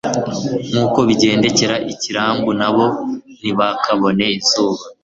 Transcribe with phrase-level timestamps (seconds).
[0.71, 2.85] nk'uko bigendekera ikirambu, na bo
[3.39, 4.81] ntibakabone izuba